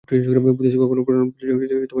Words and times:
বুদ্ধিতে 0.47 0.77
কখনও 0.81 1.05
প্রেরণাবোধ 1.05 1.33
জাগিতে 1.41 1.73
পারে 1.73 1.81
না। 1.81 1.87